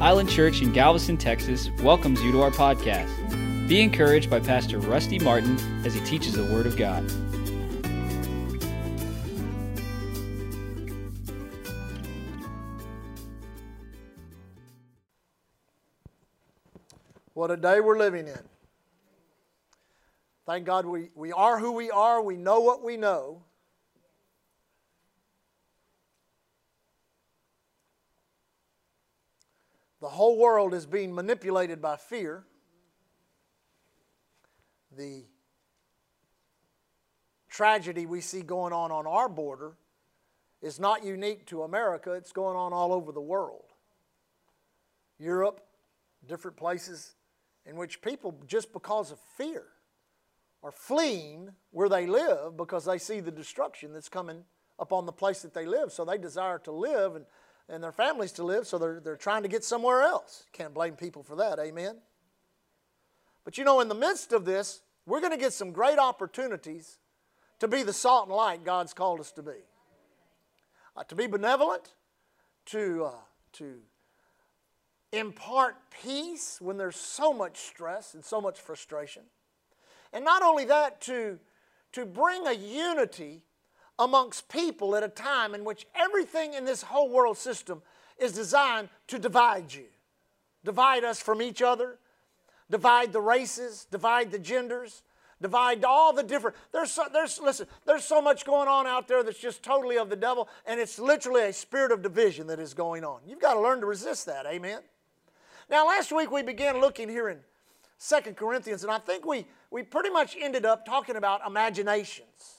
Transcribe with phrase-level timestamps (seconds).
[0.00, 3.08] Island Church in Galveston, Texas welcomes you to our podcast.
[3.66, 7.02] Be encouraged by Pastor Rusty Martin as he teaches the Word of God.
[17.32, 18.38] What a day we're living in.
[20.44, 23.45] Thank God we, we are who we are, we know what we know.
[30.06, 32.44] The whole world is being manipulated by fear.
[34.96, 35.24] The
[37.48, 39.76] tragedy we see going on on our border
[40.62, 43.64] is not unique to America, it's going on all over the world.
[45.18, 45.60] Europe,
[46.24, 47.16] different places
[47.68, 49.64] in which people, just because of fear,
[50.62, 54.44] are fleeing where they live because they see the destruction that's coming
[54.78, 55.90] upon the place that they live.
[55.90, 57.24] So they desire to live and
[57.68, 60.44] and their families to live, so they're, they're trying to get somewhere else.
[60.52, 61.96] Can't blame people for that, amen?
[63.44, 66.98] But you know, in the midst of this, we're going to get some great opportunities
[67.60, 69.64] to be the salt and light God's called us to be.
[70.96, 71.94] Uh, to be benevolent,
[72.66, 73.10] to, uh,
[73.52, 73.76] to
[75.12, 79.22] impart peace when there's so much stress and so much frustration.
[80.12, 81.38] And not only that, to,
[81.92, 83.42] to bring a unity
[83.98, 87.82] amongst people at a time in which everything in this whole world system
[88.18, 89.84] is designed to divide you,
[90.64, 91.98] divide us from each other,
[92.70, 95.02] divide the races, divide the genders,
[95.40, 96.56] divide all the different.
[96.72, 97.66] There's so, there's listen.
[97.84, 100.98] There's so much going on out there that's just totally of the devil, and it's
[100.98, 103.20] literally a spirit of division that is going on.
[103.26, 104.46] You've got to learn to resist that.
[104.46, 104.80] Amen.
[105.68, 107.38] Now, last week we began looking here in
[107.98, 112.55] Second Corinthians, and I think we we pretty much ended up talking about imaginations.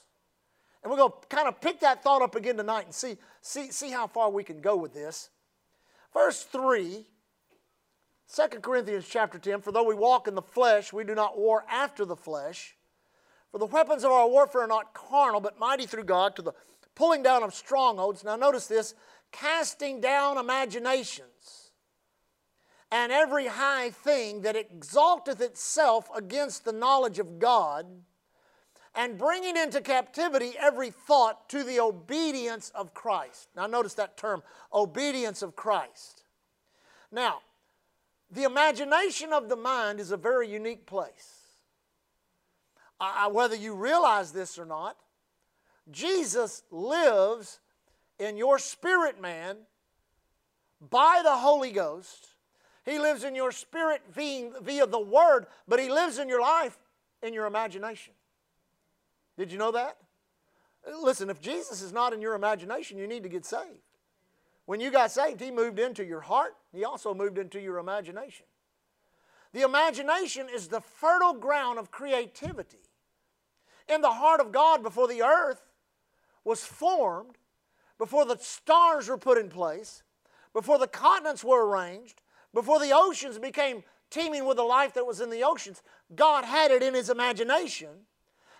[0.82, 3.70] And we're going to kind of pick that thought up again tonight and see, see,
[3.70, 5.30] see how far we can go with this.
[6.12, 7.06] Verse 3,
[8.34, 11.64] 2 Corinthians chapter 10 For though we walk in the flesh, we do not war
[11.68, 12.76] after the flesh.
[13.50, 16.52] For the weapons of our warfare are not carnal, but mighty through God to the
[16.94, 18.24] pulling down of strongholds.
[18.24, 18.94] Now, notice this
[19.32, 21.72] casting down imaginations
[22.90, 27.86] and every high thing that exalteth itself against the knowledge of God
[28.98, 33.48] and bringing into captivity every thought to the obedience of Christ.
[33.54, 34.42] Now, notice that term,
[34.74, 36.24] obedience of Christ.
[37.12, 37.38] Now,
[38.28, 41.36] the imagination of the mind is a very unique place.
[43.30, 44.96] Whether you realize this or not,
[45.92, 47.60] Jesus lives
[48.18, 49.58] in your spirit man
[50.90, 52.30] by the Holy Ghost.
[52.84, 56.76] He lives in your spirit via the Word, but He lives in your life
[57.22, 58.14] in your imagination.
[59.38, 59.96] Did you know that?
[61.00, 63.86] Listen, if Jesus is not in your imagination, you need to get saved.
[64.66, 68.46] When you got saved, He moved into your heart, He also moved into your imagination.
[69.52, 72.80] The imagination is the fertile ground of creativity.
[73.88, 75.62] In the heart of God, before the earth
[76.44, 77.36] was formed,
[77.96, 80.02] before the stars were put in place,
[80.52, 82.22] before the continents were arranged,
[82.52, 85.82] before the oceans became teeming with the life that was in the oceans,
[86.14, 88.06] God had it in His imagination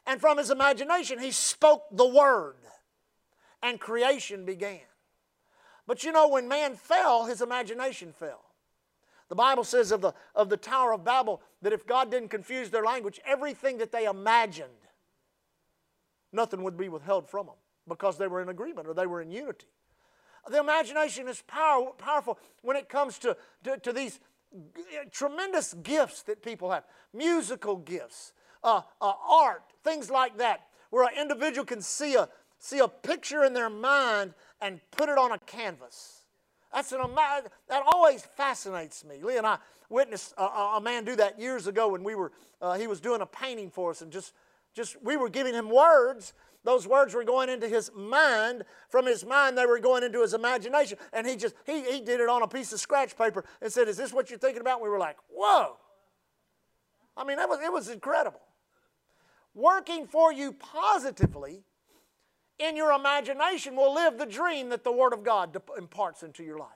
[0.08, 2.56] and from his imagination, he spoke the word,
[3.62, 4.80] and creation began.
[5.86, 8.41] But you know, when man fell, his imagination fell.
[9.28, 12.70] The Bible says of the, of the Tower of Babel that if God didn't confuse
[12.70, 14.70] their language, everything that they imagined,
[16.32, 19.30] nothing would be withheld from them because they were in agreement or they were in
[19.30, 19.66] unity.
[20.50, 24.20] The imagination is power, powerful when it comes to, to, to these
[25.10, 28.32] tremendous gifts that people have musical gifts,
[28.62, 33.44] uh, uh, art, things like that, where an individual can see a, see a picture
[33.44, 36.22] in their mind and put it on a canvas.
[36.72, 39.22] That's an, that always fascinates me.
[39.22, 39.58] Lee and I
[39.88, 43.20] witnessed a, a man do that years ago when we were, uh, he was doing
[43.20, 44.34] a painting for us and just,
[44.75, 46.34] just, we were giving him words.
[46.64, 48.64] Those words were going into his mind.
[48.90, 50.98] From his mind, they were going into his imagination.
[51.12, 53.88] And he just, he, he did it on a piece of scratch paper and said,
[53.88, 54.78] is this what you're thinking about?
[54.78, 55.76] And we were like, whoa.
[57.16, 58.40] I mean, that was, it was incredible
[59.58, 61.64] working for you positively
[62.58, 66.58] in your imagination will live the dream that the Word of God imparts into your
[66.58, 66.69] life.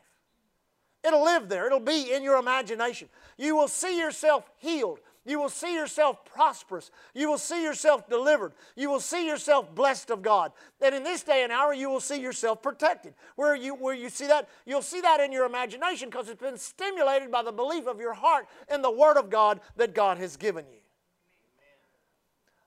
[1.05, 3.09] It'll live there, it'll be in your imagination.
[3.37, 5.01] You will see yourself healed.
[5.25, 6.91] You will see yourself prosperous.
[7.15, 8.55] You will see yourself delivered.
[8.75, 10.51] You will see yourself blessed of God.
[10.81, 13.15] And in this day and hour, you will see yourself protected.
[13.37, 16.59] Where you, where you see that, you'll see that in your imagination because it's been
[16.59, 20.37] stimulated by the belief of your heart in the Word of God that God has
[20.37, 20.82] given you.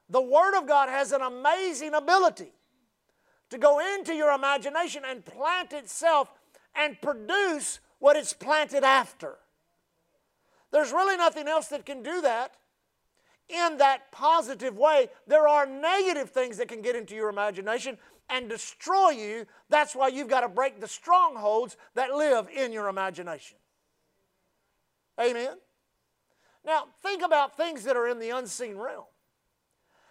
[0.10, 2.52] The Word of God has an amazing ability
[3.50, 6.32] to go into your imagination and plant itself
[6.76, 9.38] and produce what it's planted after.
[10.72, 12.54] There's really nothing else that can do that
[13.48, 15.08] in that positive way.
[15.28, 17.98] There are negative things that can get into your imagination
[18.30, 19.46] and destroy you.
[19.70, 23.58] That's why you've got to break the strongholds that live in your imagination.
[25.20, 25.58] Amen?
[26.66, 29.06] Now, think about things that are in the unseen realm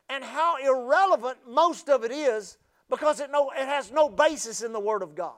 [0.08, 2.58] and how irrelevant most of it is
[2.90, 5.34] because it, no, it has no basis in the Word of God.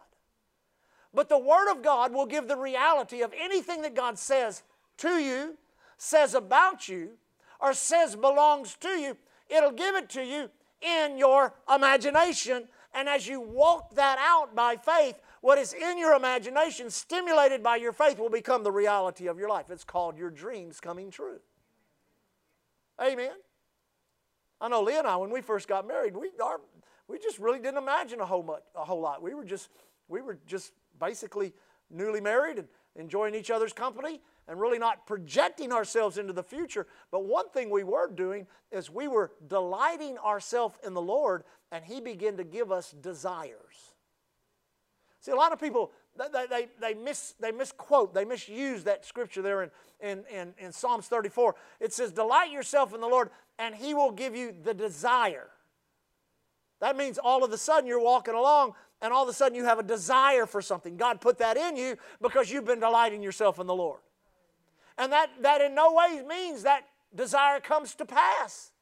[1.14, 4.62] But the Word of God will give the reality of anything that God says
[4.98, 5.56] to you,
[5.96, 7.12] says about you,
[7.60, 9.16] or says belongs to you.
[9.48, 10.50] It'll give it to you
[10.82, 12.68] in your imagination.
[12.92, 17.76] And as you walk that out by faith, what is in your imagination, stimulated by
[17.76, 19.70] your faith, will become the reality of your life.
[19.70, 21.38] It's called your dreams coming true.
[23.00, 23.32] Amen.
[24.60, 26.60] I know Leah and I, when we first got married, we, our,
[27.08, 29.22] we just really didn't imagine a whole, much, a whole lot.
[29.22, 29.68] We were just,
[30.08, 31.52] we were just basically
[31.90, 36.86] newly married and enjoying each other's company and really not projecting ourselves into the future.
[37.10, 41.84] But one thing we were doing is we were delighting ourselves in the Lord, and
[41.84, 43.94] He began to give us desires.
[45.20, 49.42] See, a lot of people, they, they, they, mis, they misquote, they misuse that scripture
[49.42, 49.70] there in,
[50.00, 51.56] in, in, in Psalms 34.
[51.80, 55.48] It says, Delight yourself in the Lord, and He will give you the desire.
[56.80, 59.64] That means all of a sudden you're walking along and all of a sudden you
[59.64, 60.96] have a desire for something.
[60.96, 64.00] God put that in you because you've been delighting yourself in the Lord.
[64.98, 66.82] And that, that in no way means that
[67.14, 68.72] desire comes to pass.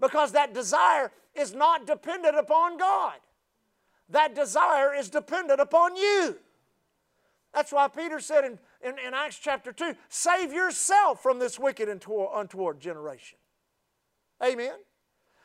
[0.00, 3.14] Because that desire is not dependent upon God.
[4.10, 6.38] That desire is dependent upon you.
[7.52, 11.88] That's why Peter said in, in, in Acts chapter 2 save yourself from this wicked
[11.88, 12.02] and
[12.34, 13.38] untoward generation.
[14.44, 14.74] Amen.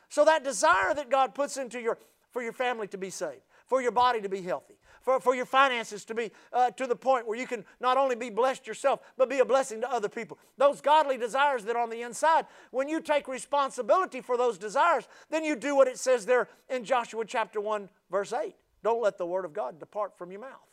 [0.09, 1.97] So that desire that God puts into your
[2.33, 5.45] for your family to be saved, for your body to be healthy, for, for your
[5.45, 8.99] finances to be uh, to the point where you can not only be blessed yourself,
[9.17, 10.39] but be a blessing to other people.
[10.57, 15.07] Those godly desires that are on the inside, when you take responsibility for those desires,
[15.29, 18.55] then you do what it says there in Joshua chapter 1, verse 8.
[18.83, 20.69] Don't let the word of God depart from your mouth,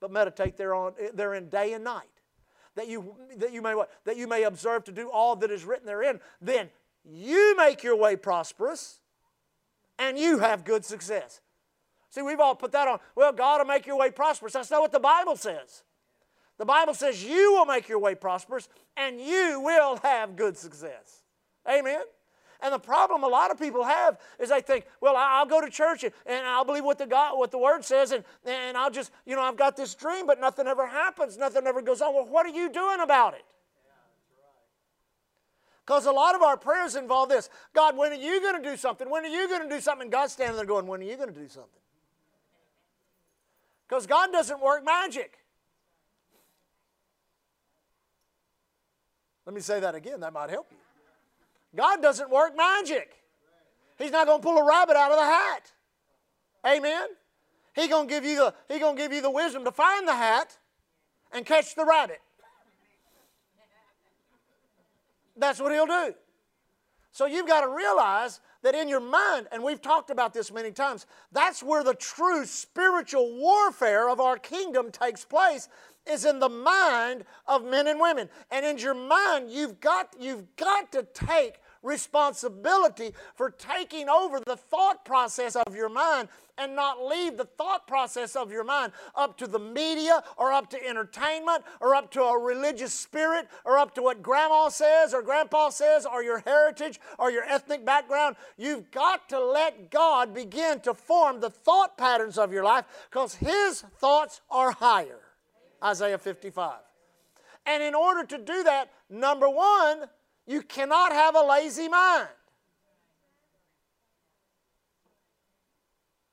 [0.00, 2.04] but meditate thereon, therein day and night.
[2.76, 3.90] That you, that you may what?
[4.04, 6.20] That you may observe to do all that is written therein.
[6.42, 6.68] Then
[7.08, 9.00] you make your way prosperous
[9.98, 11.40] and you have good success.
[12.10, 12.98] See, we've all put that on.
[13.14, 14.54] Well, God will make your way prosperous.
[14.54, 15.84] That's not what the Bible says.
[16.58, 21.22] The Bible says you will make your way prosperous and you will have good success.
[21.68, 22.02] Amen?
[22.60, 25.68] And the problem a lot of people have is they think, well, I'll go to
[25.68, 29.12] church and, I'll believe what the God, what the Word says, and, and I'll just,
[29.26, 32.14] you know, I've got this dream, but nothing ever happens, nothing ever goes on.
[32.14, 33.44] Well, what are you doing about it?
[35.86, 38.76] Because a lot of our prayers involve this God, when are you going to do
[38.76, 39.08] something?
[39.08, 40.06] When are you going to do something?
[40.06, 41.70] And God's standing there going, When are you going to do something?
[43.88, 45.38] Because God doesn't work magic.
[49.46, 50.78] Let me say that again, that might help you.
[51.76, 53.12] God doesn't work magic.
[53.96, 55.72] He's not going to pull a rabbit out of the hat.
[56.66, 57.06] Amen.
[57.76, 60.08] He's going to give you the he going to give you the wisdom to find
[60.08, 60.58] the hat
[61.30, 62.20] and catch the rabbit.
[65.36, 66.14] That's what he'll do.
[67.12, 70.70] So you've got to realize that in your mind, and we've talked about this many
[70.70, 75.68] times, that's where the true spiritual warfare of our kingdom takes place
[76.06, 78.28] is in the mind of men and women.
[78.50, 84.56] And in your mind, you've got, you've got to take responsibility for taking over the
[84.56, 86.28] thought process of your mind
[86.58, 90.70] and not leave the thought process of your mind up to the media or up
[90.70, 95.22] to entertainment or up to a religious spirit or up to what grandma says or
[95.22, 98.36] grandpa says or your heritage or your ethnic background.
[98.56, 103.34] You've got to let God begin to form the thought patterns of your life because
[103.34, 105.20] His thoughts are higher.
[105.82, 106.78] Isaiah 55.
[107.66, 110.04] And in order to do that, number one,
[110.46, 112.28] you cannot have a lazy mind.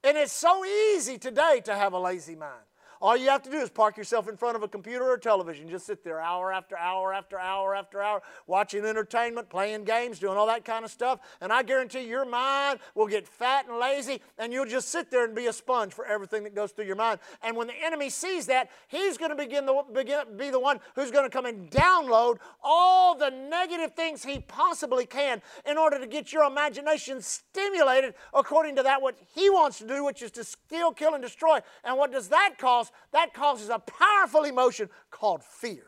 [0.04, 2.66] And it's so easy today to have a lazy mind.
[3.04, 5.68] All you have to do is park yourself in front of a computer or television.
[5.68, 10.38] Just sit there hour after hour after hour after hour, watching entertainment, playing games, doing
[10.38, 11.20] all that kind of stuff.
[11.42, 15.26] And I guarantee your mind will get fat and lazy, and you'll just sit there
[15.26, 17.20] and be a sponge for everything that goes through your mind.
[17.42, 20.80] And when the enemy sees that, he's going to begin to begin, be the one
[20.96, 26.00] who's going to come and download all the negative things he possibly can in order
[26.00, 30.32] to get your imagination stimulated according to that what he wants to do, which is
[30.32, 31.60] to steal, kill, and destroy.
[31.84, 32.92] And what does that cause?
[33.12, 35.86] That causes a powerful emotion called fear.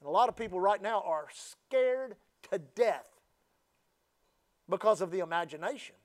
[0.00, 2.16] And a lot of people right now are scared
[2.50, 3.08] to death
[4.68, 5.96] because of the imagination.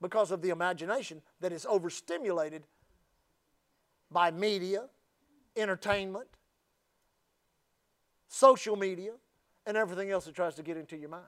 [0.00, 2.64] Because of the imagination that is overstimulated
[4.10, 4.86] by media,
[5.56, 6.26] entertainment,
[8.28, 9.12] social media,
[9.66, 11.24] and everything else that tries to get into your mind.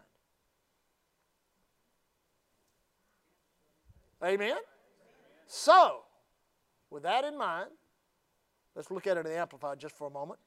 [4.23, 4.57] Amen?
[5.47, 6.04] So,
[6.95, 7.71] with that in mind,
[8.77, 10.39] let's look at it in the Amplified just for a moment.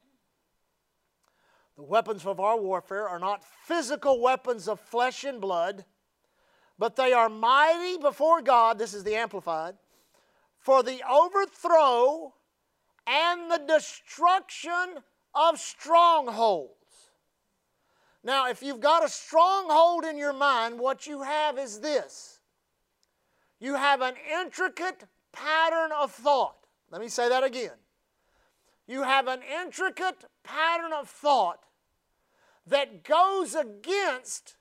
[1.76, 5.84] The weapons of our warfare are not physical weapons of flesh and blood,
[6.80, 8.80] but they are mighty before God.
[8.80, 9.76] This is the Amplified
[10.58, 12.34] for the overthrow
[13.06, 15.04] and the destruction
[15.36, 16.72] of strongholds.
[18.24, 22.40] Now, if you've got a stronghold in your mind, what you have is this
[23.60, 25.04] you have an intricate
[25.44, 26.56] pattern of thought.
[26.92, 27.78] Let me say that again.
[28.88, 31.60] You have an intricate pattern of thought
[32.66, 34.56] that goes against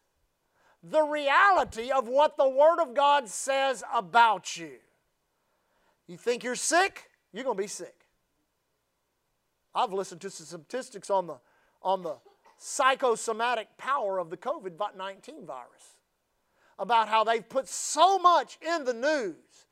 [0.82, 4.78] the reality of what the Word of God says about you.
[6.06, 7.10] You think you're sick?
[7.32, 8.06] You're going to be sick.
[9.74, 11.36] I've listened to some statistics on the,
[11.82, 12.16] on the
[12.56, 15.96] psychosomatic power of the COVID 19 virus
[16.78, 19.65] about how they've put so much in the news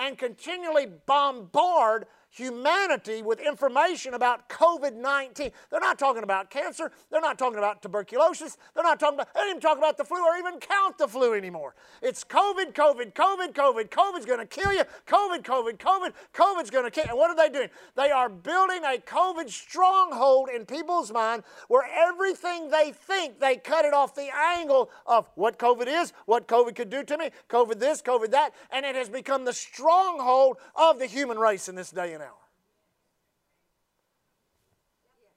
[0.00, 5.50] and continually bombard humanity with information about COVID 19.
[5.70, 6.90] They're not talking about cancer.
[7.10, 8.56] They're not talking about tuberculosis.
[8.74, 11.08] They're not talking about, they don't even talk about the flu or even count the
[11.08, 11.74] flu anymore.
[12.02, 13.88] It's COVID, COVID, COVID, COVID.
[13.88, 14.84] COVID's going to kill you.
[15.06, 16.12] COVID, COVID, COVID.
[16.32, 17.10] COVID's going to kill you.
[17.10, 17.68] And what are they doing?
[17.96, 23.84] They are building a COVID stronghold in people's mind where everything they think, they cut
[23.84, 27.80] it off the angle of what COVID is, what COVID could do to me, COVID
[27.80, 31.90] this, COVID that, and it has become the stronghold of the human race in this
[31.90, 32.22] day and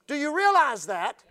[0.07, 1.23] Do you realize that?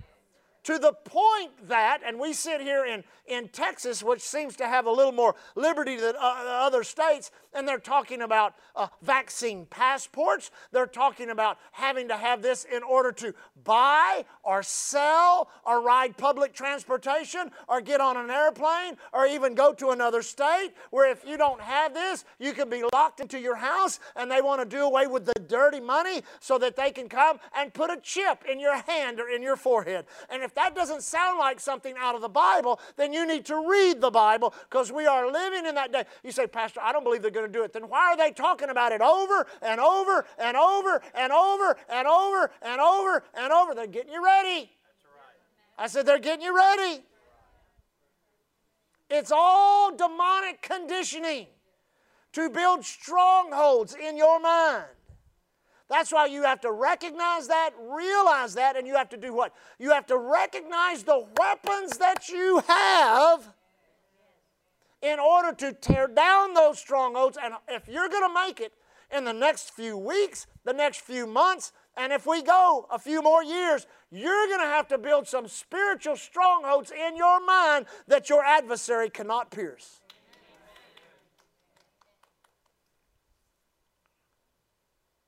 [0.64, 4.86] To the point that, and we sit here in, in Texas, which seems to have
[4.86, 10.50] a little more liberty than uh, other states, and they're talking about uh, vaccine passports.
[10.70, 16.16] They're talking about having to have this in order to buy or sell or ride
[16.16, 21.24] public transportation or get on an airplane or even go to another state where if
[21.26, 24.76] you don't have this, you can be locked into your house and they want to
[24.76, 28.44] do away with the dirty money so that they can come and put a chip
[28.50, 30.06] in your hand or in your forehead.
[30.30, 33.68] And if that doesn't sound like something out of the Bible, then you need to
[33.68, 36.04] read the Bible because we are living in that day.
[36.22, 37.72] You say, Pastor, I don't believe they're going to do it.
[37.72, 42.06] Then why are they talking about it over and over and over and over and
[42.06, 43.74] over and over and over?
[43.74, 44.58] They're getting you ready.
[44.58, 45.78] Right.
[45.78, 47.02] I said, they're getting you ready.
[49.10, 51.46] It's all demonic conditioning
[52.32, 54.86] to build strongholds in your mind.
[55.88, 59.52] That's why you have to recognize that, realize that, and you have to do what?
[59.78, 63.54] You have to recognize the weapons that you have
[65.02, 67.36] in order to tear down those strongholds.
[67.42, 68.72] And if you're going to make it
[69.10, 73.20] in the next few weeks, the next few months, and if we go a few
[73.20, 78.30] more years, you're going to have to build some spiritual strongholds in your mind that
[78.30, 80.01] your adversary cannot pierce.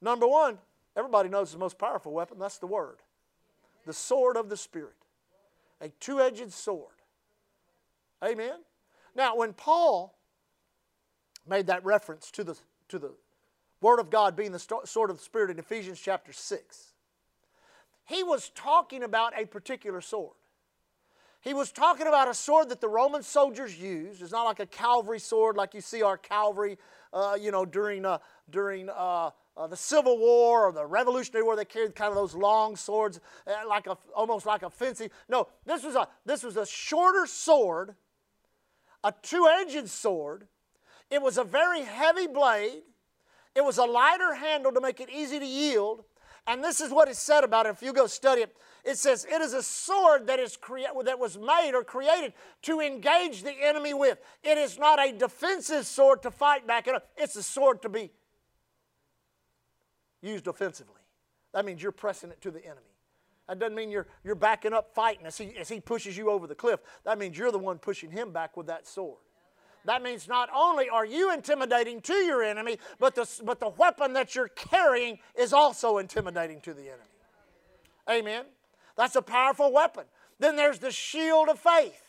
[0.05, 0.59] Number one,
[0.95, 2.99] everybody knows the most powerful weapon that's the Word,
[3.87, 4.93] the sword of the Spirit,
[5.81, 6.93] a two edged sword.
[8.23, 8.59] Amen?
[9.17, 10.15] Now, when Paul
[11.49, 12.55] made that reference to the,
[12.89, 13.13] to the
[13.81, 16.93] Word of God being the sword of the Spirit in Ephesians chapter 6,
[18.05, 20.35] he was talking about a particular sword.
[21.41, 24.21] He was talking about a sword that the Roman soldiers used.
[24.21, 26.77] It's not like a cavalry sword like you see our cavalry,
[27.15, 28.19] uh, you know, during, uh,
[28.51, 32.35] during uh, uh, the Civil War or the Revolutionary War, they carried kind of those
[32.35, 35.11] long swords, uh, like a, almost like a fencing.
[35.29, 37.95] No, this was a, this was a shorter sword,
[39.05, 40.49] a two edged sword.
[41.11, 42.83] It was a very heavy blade.
[43.55, 46.05] It was a lighter handle to make it easy to yield.
[46.47, 47.71] And this is what is said about it.
[47.71, 51.19] If you go study it, it says it is a sword that is crea- that
[51.19, 54.19] was made or created to engage the enemy with.
[54.43, 56.89] It is not a defensive sword to fight back.
[57.17, 58.11] It's a sword to be
[60.25, 61.01] used offensively.
[61.53, 62.81] That means you're pressing it to the enemy.
[63.49, 66.47] That doesn't mean you're, you're backing up fighting as he, as he pushes you over
[66.47, 66.81] the cliff.
[67.05, 69.19] That means you're the one pushing him back with that sword.
[69.85, 74.15] That means not only are you intimidating to your enemy, but the, but the weapon
[74.15, 77.03] that you're carrying is also intimidating to the enemy.
[78.11, 78.47] Amen.
[78.97, 80.05] That's a powerful weapon.
[80.39, 82.01] Then there's the shield of faith.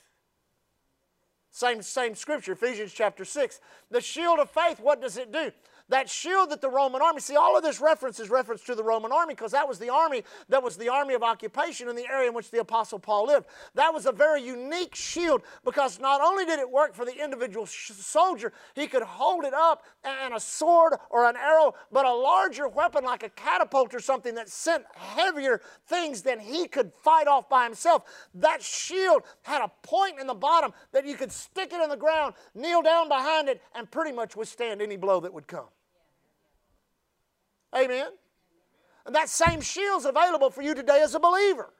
[1.52, 3.60] Same, same scripture, Ephesians chapter 6.
[3.90, 5.52] The shield of faith, what does it do?
[5.90, 8.84] That shield that the Roman army, see, all of this reference is reference to the
[8.84, 12.08] Roman army because that was the army that was the army of occupation in the
[12.10, 13.48] area in which the Apostle Paul lived.
[13.76, 17.66] That was a very unique shield because not only did it work for the individual
[17.66, 22.68] soldier, he could hold it up and a sword or an arrow, but a larger
[22.68, 27.48] weapon like a catapult or something that sent heavier things than he could fight off
[27.50, 28.04] by himself.
[28.34, 31.98] That shield had a point in the bottom that you could stick it in the
[31.98, 35.68] ground, kneel down behind it, and pretty much withstand any blow that would come.
[37.76, 38.08] Amen.
[39.06, 41.74] And that same shield's available for you today as a believer.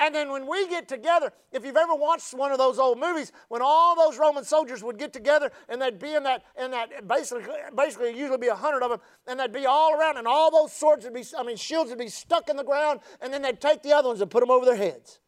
[0.00, 3.32] And then when we get together, if you've ever watched one of those old movies,
[3.48, 7.08] when all those Roman soldiers would get together and they'd be in that, in that
[7.08, 10.52] basically, basically usually be a hundred of them, and they'd be all around, and all
[10.52, 13.42] those swords would be, I mean, shields would be stuck in the ground, and then
[13.42, 15.18] they'd take the other ones and put them over their heads.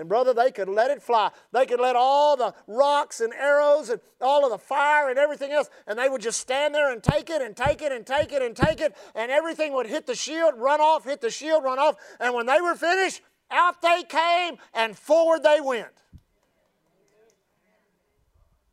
[0.00, 1.30] And brother, they could let it fly.
[1.52, 5.52] They could let all the rocks and arrows and all of the fire and everything
[5.52, 8.32] else, and they would just stand there and take it and take it and take
[8.32, 11.64] it and take it, and everything would hit the shield, run off, hit the shield,
[11.64, 11.96] run off.
[12.18, 15.92] And when they were finished, out they came and forward they went.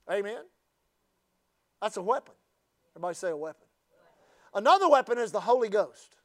[0.10, 0.44] Amen.
[1.82, 2.36] That's a weapon.
[2.96, 3.68] Everybody say a weapon.
[4.54, 6.16] Another weapon is the Holy Ghost.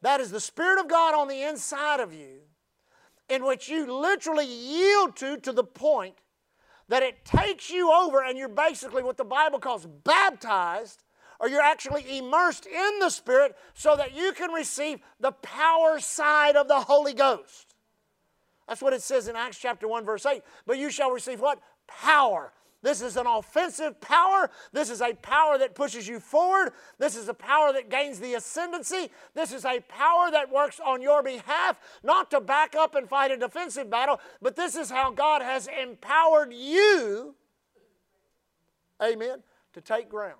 [0.00, 2.40] That is the Spirit of God on the inside of you
[3.28, 6.16] in which you literally yield to to the point
[6.88, 11.02] that it takes you over and you're basically what the Bible calls baptized
[11.40, 16.56] or you're actually immersed in the Spirit so that you can receive the power side
[16.56, 17.74] of the Holy Ghost.
[18.68, 20.42] That's what it says in Acts chapter 1, verse 8.
[20.66, 21.60] But you shall receive what?
[21.86, 22.52] Power
[22.86, 24.48] this is an offensive power.
[24.72, 26.72] This is a power that pushes you forward.
[27.00, 29.10] This is a power that gains the ascendancy.
[29.34, 33.32] This is a power that works on your behalf, not to back up and fight
[33.32, 37.34] a defensive battle, but this is how God has empowered you,
[39.02, 40.38] amen, to take ground.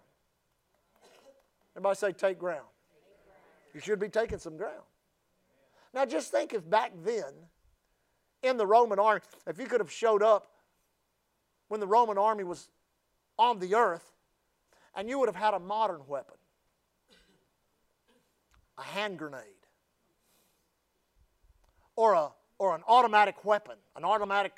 [1.75, 2.67] Everybody say, take ground.
[3.75, 4.85] You should be taking some ground.
[5.93, 7.33] Now, just think if back then,
[8.45, 10.53] in the Roman army, if you could have showed up
[11.69, 12.69] when the Roman army was
[13.39, 14.13] on the earth,
[14.95, 16.37] and you would have had a modern weapon
[18.79, 19.41] a hand grenade,
[21.95, 24.53] or, a, or an automatic weapon, an automatic,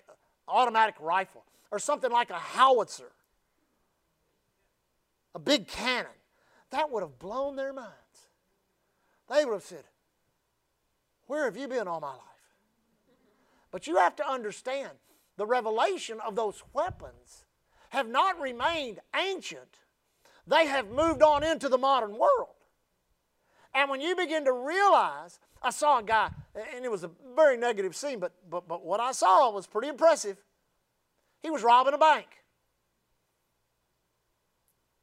[0.49, 3.12] automatic rifle, or something like a howitzer,
[5.35, 6.11] a big cannon.
[6.71, 7.92] That would have blown their minds.
[9.29, 9.85] They would have said,
[11.27, 12.18] Where have you been all my life?
[13.71, 14.90] But you have to understand
[15.38, 17.46] the revelation of those weapons
[17.90, 19.79] have not remained ancient,
[20.46, 22.48] they have moved on into the modern world.
[23.72, 26.31] And when you begin to realize, I saw a guy,
[26.74, 29.88] and it was a very negative scene, but, but, but what I saw was pretty
[29.88, 30.37] impressive.
[31.40, 32.27] He was robbing a bank.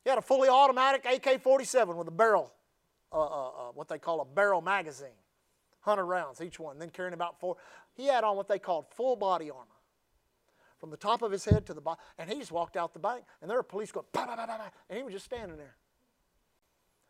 [0.03, 2.53] He had a fully automatic AK 47 with a barrel,
[3.11, 5.15] uh, uh, uh, what they call a barrel magazine,
[5.83, 7.55] 100 rounds each one, then carrying about four.
[7.93, 9.74] He had on what they called full body armor
[10.85, 12.03] from the top of his head to the bottom.
[12.19, 14.45] And he just walked out the bank, and there were police going, bah, bah, bah,
[14.45, 15.75] bah, and he was just standing there.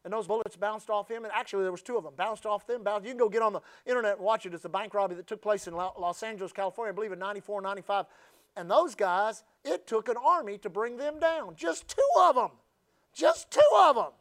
[0.05, 2.65] And those bullets bounced off him, and actually there was two of them, bounced off
[2.65, 2.83] them.
[2.83, 3.05] Bounced.
[3.05, 4.53] You can go get on the internet and watch it.
[4.53, 7.59] It's a bank robbery that took place in Los Angeles, California, I believe in 94,
[7.59, 8.05] 95.
[8.55, 11.55] And those guys, it took an army to bring them down.
[11.57, 12.51] Just two of them.
[13.13, 14.11] Just two of them.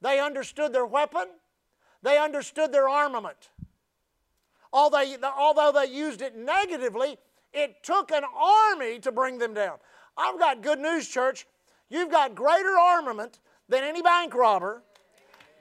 [0.00, 1.26] They understood their weapon.
[2.02, 3.48] They understood their armament.
[4.72, 7.16] Although they used it negatively,
[7.56, 9.78] it took an army to bring them down.
[10.16, 11.46] I've got good news, church.
[11.88, 13.38] You've got greater armament
[13.68, 14.82] than any bank robber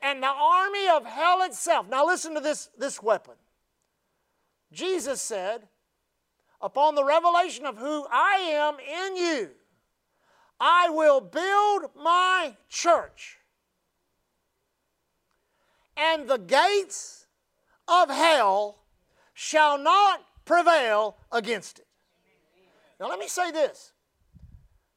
[0.01, 1.89] and the army of hell itself.
[1.89, 3.33] Now, listen to this, this weapon.
[4.71, 5.67] Jesus said,
[6.61, 9.49] Upon the revelation of who I am in you,
[10.59, 13.39] I will build my church,
[15.97, 17.27] and the gates
[17.87, 18.77] of hell
[19.33, 21.84] shall not prevail against it.
[22.99, 23.91] Now, let me say this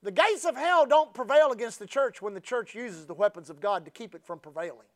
[0.02, 3.50] the gates of hell don't prevail against the church when the church uses the weapons
[3.50, 4.86] of God to keep it from prevailing.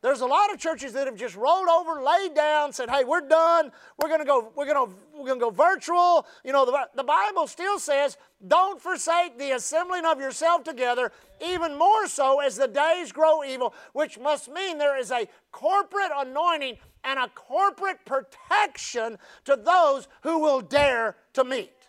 [0.00, 3.20] There's a lot of churches that have just rolled over, laid down, said, "Hey, we're
[3.20, 3.70] done.
[3.98, 4.50] We're going to go.
[4.56, 9.38] We're to we're to go virtual." You know, the, the Bible still says, "Don't forsake
[9.38, 14.50] the assembling of yourself together." Even more so as the days grow evil, which must
[14.50, 21.16] mean there is a corporate anointing and a corporate protection to those who will dare
[21.34, 21.81] to meet.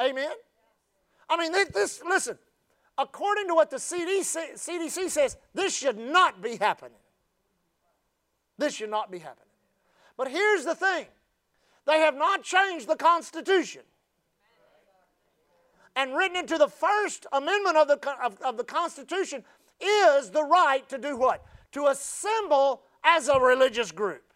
[0.00, 0.32] Amen.
[1.28, 2.02] I mean, this.
[2.08, 2.38] Listen
[2.98, 6.98] according to what the CDC, CDC says, this should not be happening.
[8.58, 9.46] This should not be happening.
[10.16, 11.06] But here's the thing
[11.86, 13.82] they have not changed the Constitution.
[15.96, 19.44] and written into the First Amendment of the, of, of the Constitution
[19.80, 21.44] is the right to do what?
[21.72, 24.27] To assemble as a religious group.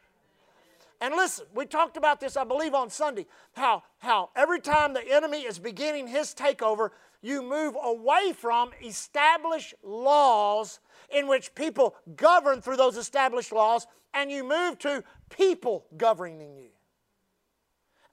[1.02, 5.02] And listen, we talked about this, I believe, on Sunday, how, how every time the
[5.12, 10.78] enemy is beginning his takeover, you move away from established laws
[11.10, 16.68] in which people govern through those established laws, and you move to people governing you.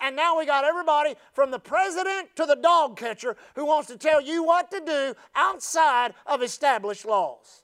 [0.01, 3.97] And now we got everybody from the president to the dog catcher who wants to
[3.97, 7.61] tell you what to do outside of established laws.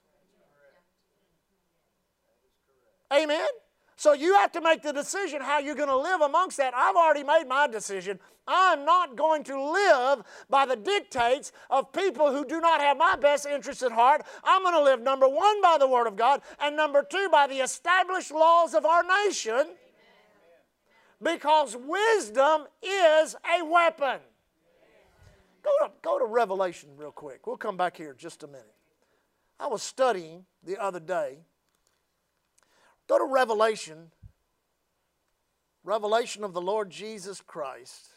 [3.12, 3.48] Amen?
[3.96, 6.74] So you have to make the decision how you're going to live amongst that.
[6.76, 8.20] I've already made my decision.
[8.48, 13.16] I'm not going to live by the dictates of people who do not have my
[13.16, 14.24] best interests at heart.
[14.44, 17.48] I'm going to live, number one, by the Word of God, and number two, by
[17.48, 19.68] the established laws of our nation
[21.22, 24.20] because wisdom is a weapon.
[25.64, 27.48] Go to, go to Revelation real quick.
[27.48, 28.74] We'll come back here just a minute.
[29.60, 31.40] I was studying the other day.
[33.08, 34.12] Go to Revelation,
[35.84, 38.10] Revelation of the Lord Jesus Christ.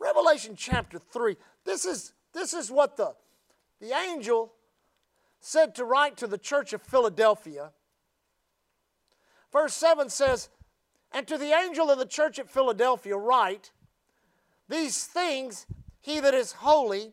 [0.00, 1.36] Revelation chapter 3.
[1.64, 3.14] This is, this is what the,
[3.80, 4.52] the angel
[5.38, 7.70] said to write to the church of Philadelphia.
[9.52, 10.48] Verse 7 says,
[11.12, 13.70] and to the angel of the church at Philadelphia, write,
[14.68, 15.66] These things
[16.00, 17.12] he that is holy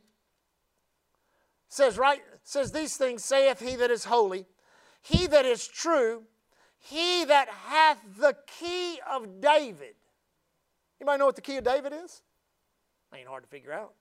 [1.68, 4.46] says, right, says, These things saith he that is holy,
[5.02, 6.24] he that is true,
[6.78, 9.96] he that hath the key of David.
[11.00, 12.22] Anybody know what the key of David is?
[13.14, 13.94] Ain't hard to figure out.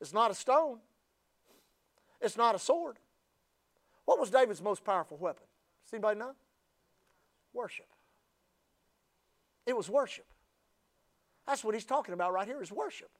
[0.00, 0.78] It's not a stone.
[2.20, 2.98] It's not a sword.
[4.04, 5.44] What was David's most powerful weapon?
[5.84, 6.32] Does anybody know?
[7.52, 7.86] Worship.
[9.66, 10.26] It was worship.
[11.46, 13.10] That's what he's talking about right here is worship.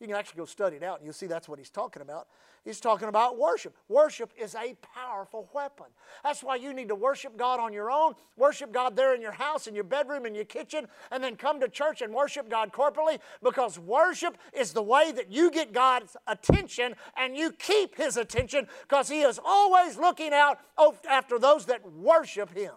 [0.00, 2.26] You can actually go study it out and you'll see that's what he's talking about.
[2.64, 3.76] He's talking about worship.
[3.88, 5.86] Worship is a powerful weapon.
[6.22, 9.32] That's why you need to worship God on your own, worship God there in your
[9.32, 12.72] house, in your bedroom, in your kitchen, and then come to church and worship God
[12.72, 18.16] corporately because worship is the way that you get God's attention and you keep His
[18.16, 20.60] attention because He is always looking out
[21.08, 22.72] after those that worship Him.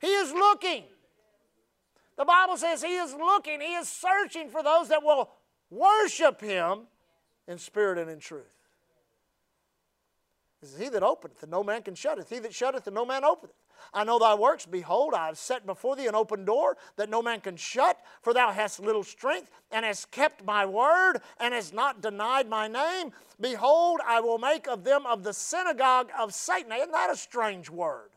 [0.00, 0.84] He is looking.
[2.16, 5.30] The Bible says He is looking, He is searching for those that will
[5.70, 6.80] worship Him
[7.46, 8.56] in spirit and in truth.
[10.60, 12.26] This is He that openeth, and no man can shut it.
[12.28, 13.56] He that shutteth, and no man openeth.
[13.94, 14.66] I know thy works.
[14.66, 18.34] Behold, I have set before thee an open door that no man can shut, for
[18.34, 23.12] thou hast little strength, and hast kept my word, and hast not denied my name.
[23.40, 26.72] Behold, I will make of them of the synagogue of Satan.
[26.72, 28.10] Isn't that a strange word?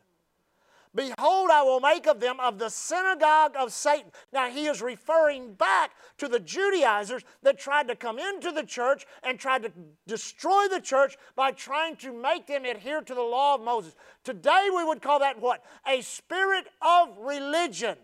[0.94, 4.12] Behold, I will make of them of the synagogue of Satan.
[4.32, 9.04] Now, he is referring back to the Judaizers that tried to come into the church
[9.24, 9.72] and tried to
[10.06, 13.96] destroy the church by trying to make them adhere to the law of Moses.
[14.22, 15.64] Today, we would call that what?
[15.86, 17.96] A spirit of religion.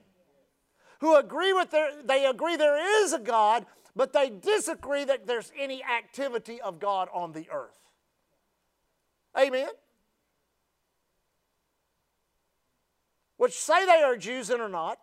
[1.01, 5.53] Who agree with their, they agree there is a God, but they disagree that there's
[5.59, 7.79] any activity of God on the earth.
[9.39, 9.69] Amen?
[13.41, 14.99] Which say they are Jews and are not,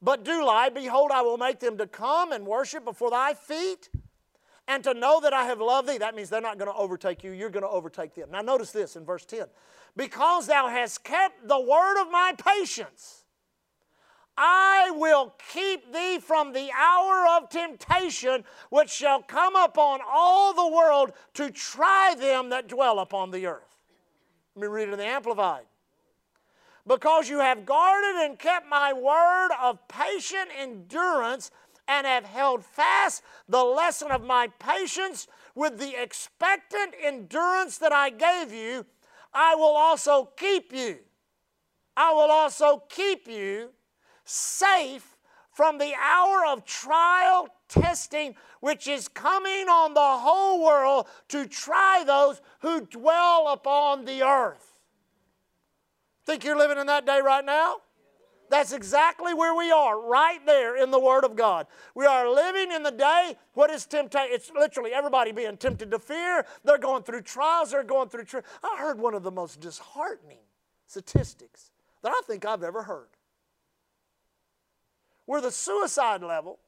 [0.00, 3.90] but do lie, behold, I will make them to come and worship before thy feet,
[4.66, 5.98] and to know that I have loved thee.
[5.98, 8.30] That means they're not going to overtake you, you're going to overtake them.
[8.30, 9.44] Now, notice this in verse 10
[9.94, 13.26] because thou hast kept the word of my patience.
[14.38, 20.74] I will keep thee from the hour of temptation which shall come upon all the
[20.74, 23.76] world to try them that dwell upon the earth.
[24.56, 25.66] Let me read it in the Amplified
[26.86, 31.50] because you have guarded and kept my word of patient endurance
[31.88, 38.10] and have held fast the lesson of my patience with the expectant endurance that I
[38.10, 38.86] gave you,
[39.34, 40.98] I will also keep you.
[41.96, 43.70] I will also keep you
[44.24, 45.16] safe
[45.52, 52.04] from the hour of trial testing which is coming on the whole world to try
[52.06, 54.71] those who dwell upon the earth.
[56.24, 57.76] Think you're living in that day right now?
[58.52, 61.66] That's exactly where we are, right there in the Word of God.
[61.94, 63.36] We are living in the day.
[63.54, 64.28] What is temptation?
[64.30, 66.44] It's literally everybody being tempted to fear.
[66.62, 67.70] They're going through trials.
[67.70, 68.24] They're going through.
[68.24, 70.40] Tri- I heard one of the most disheartening
[70.86, 71.70] statistics
[72.02, 73.08] that I think I've ever heard.
[75.24, 76.58] Where the suicide level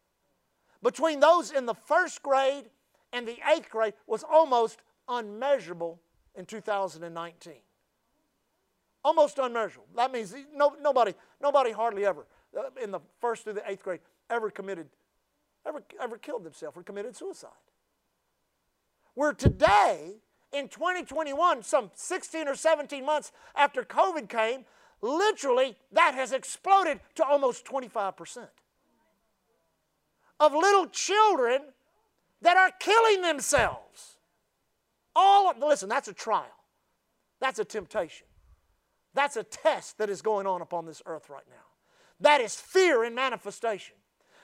[0.82, 2.64] between those in the first grade
[3.12, 6.00] and the eighth grade was almost unmeasurable
[6.34, 7.56] in 2019
[9.04, 9.86] almost unmeasurable.
[9.96, 14.00] That means no, nobody, nobody hardly ever uh, in the first through the eighth grade
[14.30, 14.88] ever committed
[15.66, 17.50] ever, ever killed themselves or committed suicide.
[19.14, 20.16] Where today,
[20.52, 24.64] in 2021, some 16 or 17 months after COVID came,
[25.00, 28.48] literally that has exploded to almost 25%
[30.40, 31.60] of little children
[32.42, 34.18] that are killing themselves.
[35.14, 36.46] All of, listen, that's a trial.
[37.40, 38.26] That's a temptation.
[39.14, 41.64] That's a test that is going on upon this earth right now.
[42.20, 43.96] That is fear in manifestation.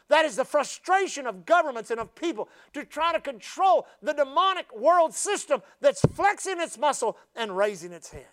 [0.09, 4.74] That is the frustration of governments and of people to try to control the demonic
[4.76, 8.26] world system that's flexing its muscle and raising its head.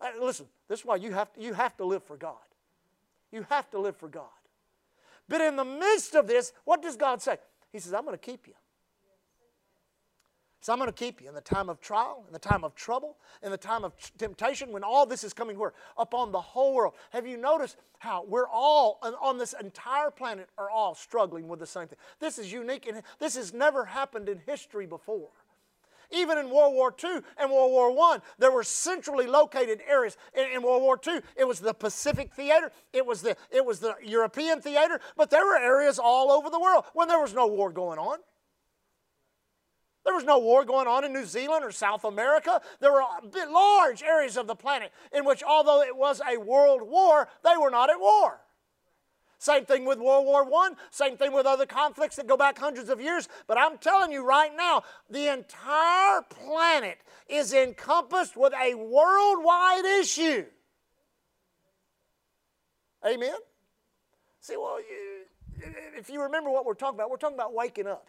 [0.00, 2.34] Uh, listen, this is why you have, to, you have to live for God.
[3.30, 4.24] You have to live for God.
[5.28, 7.38] But in the midst of this, what does God say?
[7.72, 8.54] He says, I'm going to keep you.
[10.60, 12.74] So I'm going to keep you in the time of trial, in the time of
[12.74, 15.74] trouble, in the time of temptation, when all this is coming where?
[15.96, 16.94] Upon the whole world.
[17.10, 21.66] Have you noticed how we're all on this entire planet are all struggling with the
[21.66, 21.98] same thing?
[22.18, 25.28] This is unique and this has never happened in history before.
[26.10, 30.16] Even in World War II and World War I, there were centrally located areas.
[30.34, 33.80] In, in, World War II, it was the Pacific theater, it was the, it was
[33.80, 37.46] the European theater, but there were areas all over the world when there was no
[37.46, 38.18] war going on.
[40.06, 42.62] There was no war going on in New Zealand or South America.
[42.78, 43.02] There were
[43.50, 47.70] large areas of the planet in which, although it was a world war, they were
[47.70, 48.40] not at war.
[49.38, 52.88] Same thing with World War I, same thing with other conflicts that go back hundreds
[52.88, 53.28] of years.
[53.48, 60.46] But I'm telling you right now, the entire planet is encompassed with a worldwide issue.
[63.04, 63.36] Amen?
[64.40, 64.78] See, well,
[65.98, 68.08] if you remember what we're talking about, we're talking about waking up.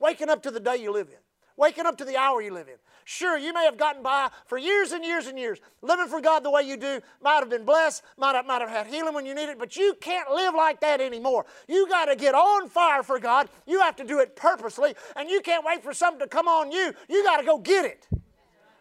[0.00, 1.18] Waking up to the day you live in.
[1.56, 2.76] Waking up to the hour you live in.
[3.04, 6.42] Sure, you may have gotten by for years and years and years, living for God
[6.42, 9.26] the way you do, might have been blessed, might have, might have had healing when
[9.26, 11.44] you need it, but you can't live like that anymore.
[11.68, 13.48] You got to get on fire for God.
[13.66, 16.72] You have to do it purposely, and you can't wait for something to come on
[16.72, 16.94] you.
[17.08, 18.08] You got to go get it.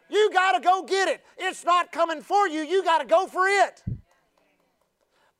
[0.09, 1.21] You got to go get it.
[1.37, 2.61] It's not coming for you.
[2.61, 3.83] You got to go for it.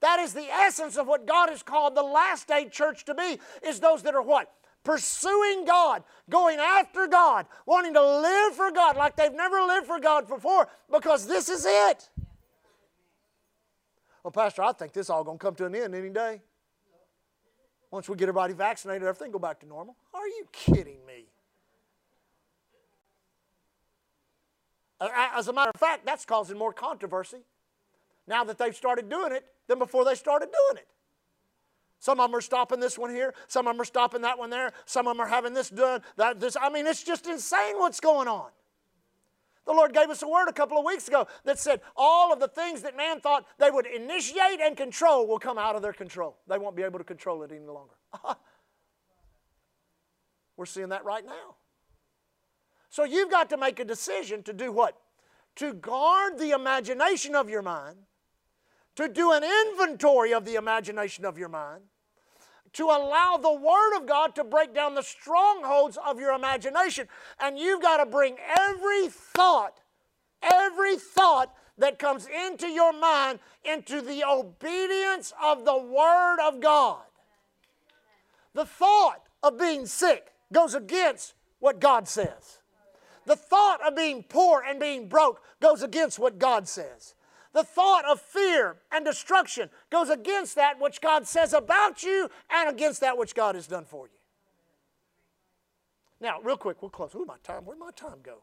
[0.02, 3.40] That is the essence of what God has called the last day church to be,
[3.66, 4.52] is those that are what?
[4.90, 10.00] Pursuing God, going after God, wanting to live for God like they've never lived for
[10.00, 12.10] God before because this is it.
[14.24, 16.42] Well, Pastor, I think this all going to come to an end any day.
[17.92, 19.96] Once we get everybody vaccinated, everything go back to normal.
[20.12, 21.26] Are you kidding me?
[25.00, 27.44] As a matter of fact, that's causing more controversy
[28.28, 30.88] now that they've started doing it than before they started doing it.
[32.00, 33.34] Some of them are stopping this one here.
[33.48, 34.72] Some of them are stopping that one there.
[34.86, 36.02] Some of them are having this done.
[36.16, 36.56] That this.
[36.60, 38.50] I mean, it's just insane what's going on.
[39.66, 42.40] The Lord gave us a word a couple of weeks ago that said all of
[42.40, 45.94] the things that man thought they would initiate and control will come out of their
[45.94, 46.38] control.
[46.48, 47.94] They won't be able to control it any longer.
[50.58, 51.56] We're seeing that right now.
[52.90, 54.98] So you've got to make a decision to do what?
[55.58, 57.98] To guard the imagination of your mind
[59.00, 61.84] to do an inventory of the imagination of your mind,
[62.74, 67.08] to allow the Word of God to break down the strongholds of your imagination.
[67.40, 69.80] And you've got to bring every thought,
[70.44, 77.02] every thought that comes into your mind into the obedience of the Word of God.
[78.54, 82.60] The thought of being sick goes against what God says.
[83.26, 87.16] The thought of being poor and being broke goes against what God says.
[87.54, 92.70] The thought of fear and destruction goes against that which God says about you and
[92.70, 94.14] against that which God has done for you.
[96.22, 97.14] Now, real quick, we'll close.
[97.14, 97.64] Where'd my time?
[97.64, 98.40] Where'd my time go?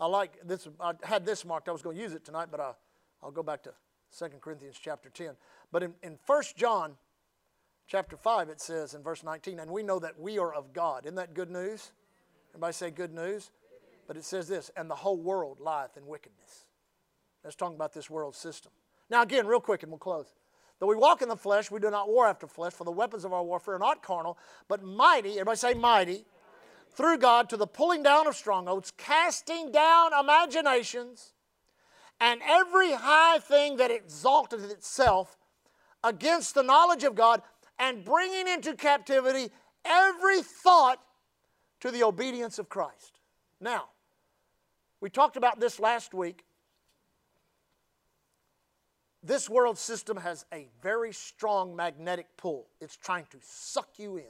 [0.00, 0.68] I like this.
[0.80, 1.68] I had this marked.
[1.68, 2.72] I was going to use it tonight, but I,
[3.22, 3.74] I'll go back to
[4.16, 5.30] 2 Corinthians chapter 10.
[5.72, 6.96] But in, in 1 John
[7.88, 11.06] chapter 5, it says in verse 19, and we know that we are of God.
[11.06, 11.90] Isn't that good news?
[12.50, 13.50] Everybody say good news?
[14.06, 16.66] But it says this, and the whole world lieth in wickedness.
[17.42, 18.72] That's talking about this world system.
[19.10, 20.34] Now, again, real quick, and we'll close.
[20.78, 23.24] Though we walk in the flesh, we do not war after flesh, for the weapons
[23.24, 26.24] of our warfare are not carnal, but mighty, everybody say mighty,
[26.92, 31.32] through God to the pulling down of strongholds, casting down imaginations,
[32.20, 35.36] and every high thing that exalteth itself
[36.04, 37.42] against the knowledge of God,
[37.78, 39.50] and bringing into captivity
[39.84, 41.00] every thought
[41.80, 43.20] to the obedience of Christ.
[43.60, 43.84] Now,
[45.00, 46.44] we talked about this last week.
[49.22, 52.68] This world system has a very strong magnetic pull.
[52.80, 54.24] It's trying to suck you in.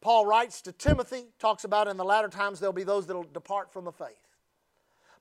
[0.00, 3.72] Paul writes to Timothy, talks about in the latter times there'll be those that'll depart
[3.72, 4.28] from the faith.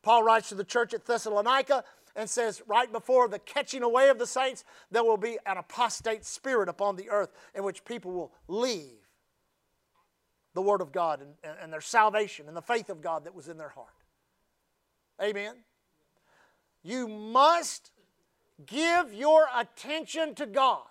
[0.04, 1.84] Paul writes to the church at Thessalonica
[2.16, 6.26] and says, right before the catching away of the saints, there will be an apostate
[6.26, 9.10] spirit upon the earth in which people will leave
[10.54, 13.50] the Word of God and, and their salvation and the faith of God that was
[13.50, 13.90] in their heart.
[15.22, 15.56] Amen.
[16.84, 17.92] You must
[18.66, 20.84] give your attention to God.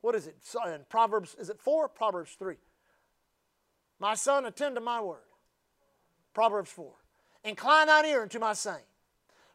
[0.00, 0.36] What is it?
[0.66, 1.88] In Proverbs, is it 4?
[1.88, 2.56] Proverbs 3.
[4.00, 5.18] My son, attend to my word.
[6.34, 6.92] Proverbs 4.
[7.44, 8.82] Incline thine ear unto my saying.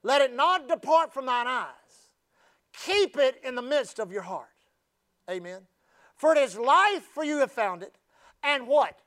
[0.04, 1.68] Let it not depart from thine eyes.
[2.86, 4.48] Keep it in the midst of your heart.
[5.30, 5.62] Amen.
[6.16, 7.98] For it is life for you have found it,
[8.44, 9.00] and what?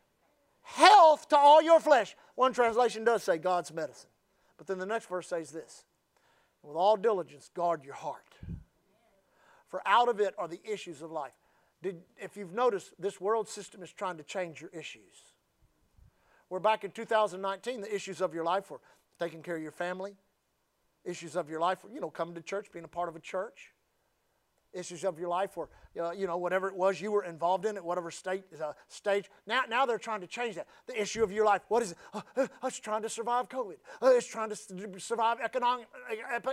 [0.62, 2.16] Health to all your flesh.
[2.35, 4.11] One translation does say God's medicine.
[4.57, 5.85] But then the next verse says this
[6.62, 8.35] With all diligence, guard your heart.
[9.66, 11.33] For out of it are the issues of life.
[11.83, 15.35] Did, if you've noticed, this world system is trying to change your issues.
[16.50, 18.81] We're back in 2019, the issues of your life were
[19.18, 20.16] taking care of your family,
[21.05, 23.73] issues of your life you know, coming to church, being a part of a church,
[24.73, 25.69] issues of your life or
[26.01, 29.31] uh, you know, whatever it was you were involved in at whatever state, uh, stage.
[29.47, 30.67] Now, now they're trying to change that.
[30.87, 31.99] The issue of your life, what is it?
[32.15, 33.77] Uh, uh it's trying to survive COVID.
[34.01, 34.57] Uh, it's trying to
[34.99, 35.87] survive economic,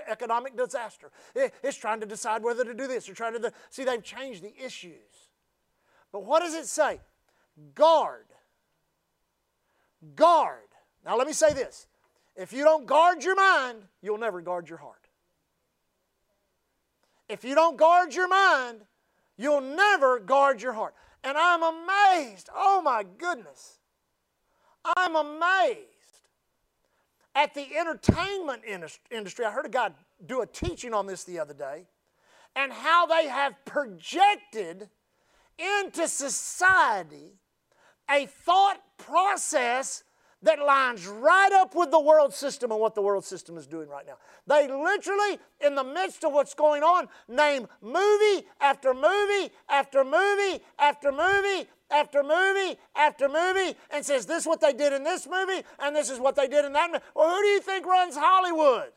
[0.08, 1.12] economic disaster.
[1.36, 4.54] it's trying to decide whether to do this or trying to, see, they've changed the
[4.64, 5.30] issues.
[6.12, 7.00] But what does it say?
[7.76, 8.26] Guard.
[10.16, 10.60] Guard.
[11.06, 11.88] Now, let me say this.
[12.38, 15.08] If you don't guard your mind, you'll never guard your heart.
[17.28, 18.82] If you don't guard your mind,
[19.38, 20.94] you'll never guard your heart.
[21.24, 22.50] And I'm amazed.
[22.56, 23.80] Oh my goodness.
[24.96, 25.88] I'm amazed
[27.36, 28.62] at the entertainment
[29.12, 29.44] industry.
[29.44, 29.90] I heard a guy
[30.26, 31.86] do a teaching on this the other day
[32.56, 34.90] and how they have projected
[35.58, 37.34] into society
[38.10, 40.04] a thought process
[40.48, 43.88] that lines right up with the world system and what the world system is doing
[43.90, 44.18] right now.
[44.48, 50.64] They literally, in the midst of what's going on, name movie after movie after movie
[50.80, 55.28] after movie after movie after movie and says, This is what they did in this
[55.28, 57.04] movie and this is what they did in that movie.
[57.14, 58.92] Well, who do you think runs Hollywood?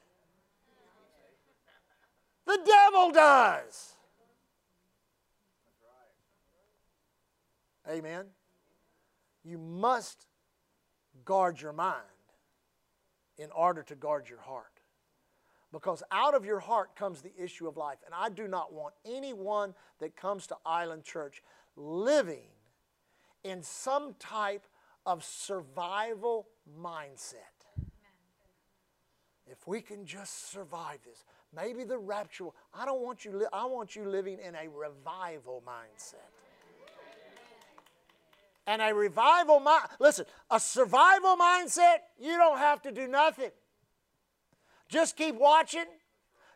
[2.47, 3.95] The devil does.
[7.89, 8.27] Amen.
[9.45, 10.27] You must
[11.25, 11.97] guard your mind
[13.39, 14.81] in order to guard your heart.
[15.73, 17.99] Because out of your heart comes the issue of life.
[18.05, 21.43] And I do not want anyone that comes to Island Church
[21.77, 22.49] living
[23.45, 24.67] in some type
[25.07, 26.49] of survival
[26.81, 27.37] mindset.
[29.47, 32.49] If we can just survive this, maybe the rapture.
[32.75, 33.47] I don't want you.
[33.53, 36.40] I want you living in a revival mindset
[38.67, 39.85] and a revival mind.
[39.99, 43.51] Listen, a survival mindset, you don't have to do nothing.
[44.89, 45.87] Just keep watching.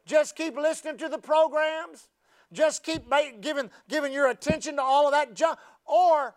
[0.07, 2.09] Just keep listening to the programs.
[2.53, 3.05] Just keep
[3.41, 5.59] giving, giving your attention to all of that junk.
[5.87, 6.35] Or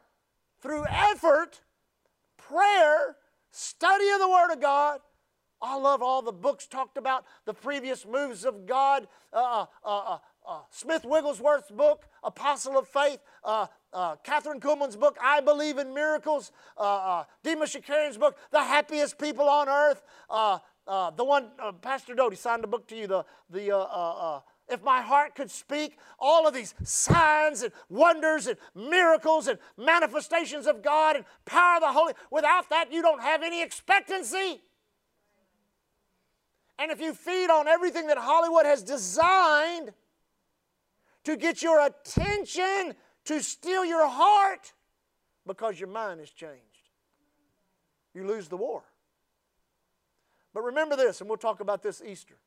[0.61, 1.61] through effort,
[2.37, 3.17] prayer,
[3.51, 4.99] study of the Word of God.
[5.61, 9.07] I love all the books talked about the previous moves of God.
[9.33, 15.17] Uh, uh, uh, uh Smith Wigglesworth's book, Apostle of Faith, uh, uh, Kathryn Kuhlman's book,
[15.21, 20.59] I Believe in Miracles, uh, uh, Demos Shakarian's book, The Happiest People on Earth, uh,
[20.87, 21.49] uh, the one,
[21.81, 26.47] Pastor Doty signed a book to you, the, the If My Heart Could Speak, all
[26.47, 31.91] of these signs and wonders and miracles and manifestations of God and power of the
[31.91, 32.13] Holy.
[32.31, 34.61] Without that, you don't have any expectancy.
[36.79, 39.91] And if you feed on everything that Hollywood has designed
[41.27, 44.71] to get your attention, to steal your heart
[45.45, 46.61] because your mind has changed.
[48.13, 48.83] You lose the war.
[50.53, 52.37] But remember this, and we'll talk about this Easter.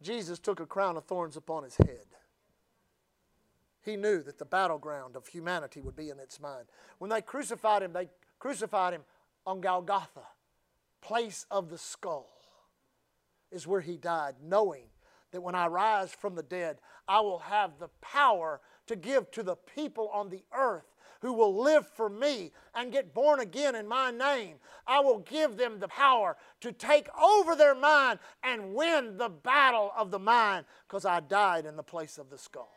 [0.00, 2.06] Jesus took a crown of thorns upon his head.
[3.84, 6.66] He knew that the battleground of humanity would be in its mind.
[6.98, 9.02] When they crucified him, they crucified him
[9.44, 10.28] on Golgotha,
[11.00, 12.30] place of the skull,
[13.50, 14.84] is where he died, knowing
[15.32, 19.42] that when I rise from the dead, I will have the power to give to
[19.42, 20.84] the people on the earth
[21.20, 24.56] who will live for me and get born again in my name.
[24.86, 29.92] I will give them the power to take over their mind and win the battle
[29.96, 32.72] of the mind because I died in the place of the skull.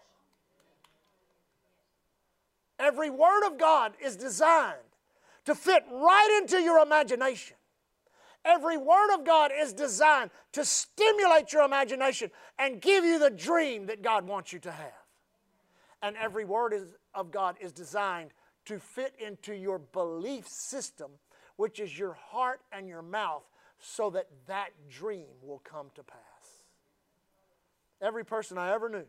[2.80, 4.78] Every word of God is designed
[5.46, 7.58] to fit right into your imagination.
[8.44, 13.86] Every word of God is designed to stimulate your imagination and give you the dream
[13.86, 14.94] that God wants you to have.
[16.02, 18.32] And every word is, of God is designed
[18.66, 21.12] to fit into your belief system
[21.62, 23.44] which is your heart and your mouth,
[23.78, 26.18] so that that dream will come to pass.
[28.02, 29.06] Every person I ever knew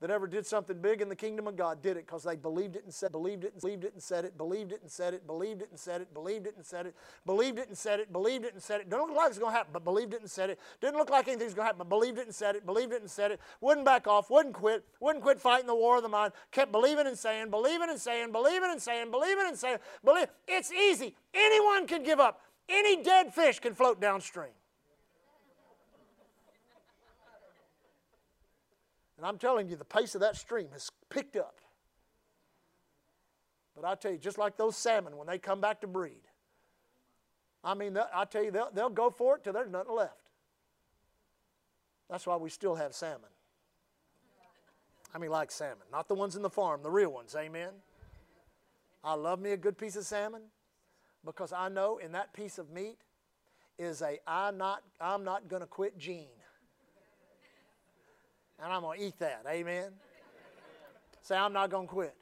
[0.00, 2.76] that ever did something big in the kingdom of God did it because they believed
[2.76, 5.14] it and said, believed it and believed it and said it, believed it and said
[5.14, 6.94] it, believed it and said it, believed it and said it,
[7.24, 8.90] believed it and said it, believed it and said it.
[8.90, 10.58] Don't look like it's going to happen, but believed it and said it.
[10.80, 13.00] Didn't look like anything's going to happen, but believed it and said it, believed it
[13.00, 13.40] and said it.
[13.60, 16.32] Wouldn't back off, wouldn't quit, wouldn't quit fighting the war of the mind.
[16.52, 20.28] Kept believing and saying, believing and saying, believing and saying, believing and saying, believe.
[20.46, 21.16] It's easy.
[21.32, 22.42] Anyone can give up.
[22.68, 24.50] Any dead fish can float downstream.
[29.16, 31.60] And I'm telling you, the pace of that stream has picked up.
[33.74, 36.22] But I tell you, just like those salmon when they come back to breed,
[37.64, 40.30] I mean, I tell you, they'll, they'll go for it till there's nothing left.
[42.08, 43.30] That's why we still have salmon.
[45.14, 47.70] I mean, like salmon, not the ones in the farm, the real ones, amen?
[49.02, 50.42] I love me a good piece of salmon
[51.24, 52.98] because I know in that piece of meat
[53.78, 56.28] is a I'm not, I'm not going to quit gene
[58.62, 59.42] and I'm going to eat that.
[59.48, 59.90] Amen.
[61.22, 62.14] Say, I'm not going to quit.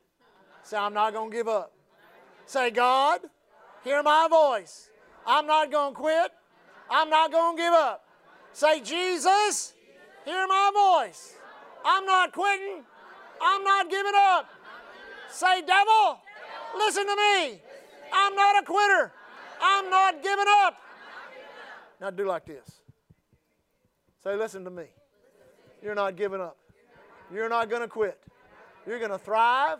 [0.62, 1.72] Say, I'm not going to give up.
[2.46, 3.20] Say, God,
[3.82, 4.90] hear my voice.
[5.26, 6.32] I'm not going to quit.
[6.90, 8.04] I'm not going to give up.
[8.52, 9.74] Say, Jesus,
[10.24, 10.70] hear my
[11.02, 11.34] voice.
[11.84, 12.82] I'm not quitting.
[13.42, 14.48] I'm not giving up.
[15.30, 16.18] Say, devil,
[16.78, 17.60] listen to me.
[18.12, 19.12] I'm not a quitter.
[19.60, 20.76] I'm not giving up.
[22.00, 22.82] Now do like this.
[24.22, 24.84] Say, listen to me.
[25.84, 26.56] You're not giving up.
[27.32, 28.18] You're not going to quit.
[28.86, 29.78] You're going to thrive.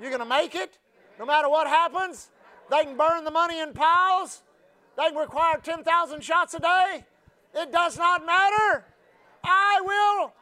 [0.00, 0.78] You're going to make it
[1.18, 2.30] no matter what happens.
[2.70, 4.42] They can burn the money in piles.
[4.96, 7.04] They can require 10,000 shots a day.
[7.54, 8.84] It does not matter.
[9.42, 10.32] I will,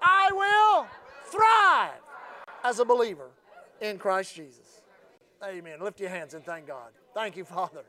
[0.00, 0.86] I will
[1.26, 2.00] thrive
[2.64, 3.28] as a believer
[3.82, 4.80] in Christ Jesus.
[5.44, 5.80] Amen.
[5.80, 6.92] Lift your hands and thank God.
[7.14, 7.84] Thank you, Father.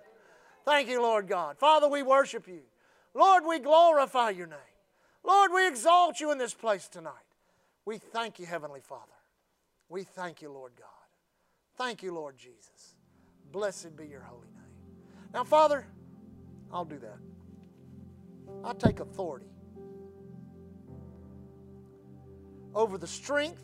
[0.65, 1.57] Thank you, Lord God.
[1.57, 2.59] Father, we worship you.
[3.13, 4.59] Lord, we glorify your name.
[5.28, 7.12] Lord, we exalt you in this place tonight.
[7.86, 9.04] We thank you, Heavenly Father.
[9.90, 10.88] We thank you, Lord God.
[11.76, 12.96] Thank you, Lord Jesus.
[13.52, 14.64] Blessed be your holy name.
[15.34, 15.86] Now, Father,
[16.72, 17.18] I'll do that.
[18.64, 19.52] I take authority
[22.74, 23.64] over the strength